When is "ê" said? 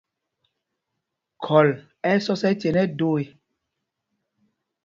3.21-3.25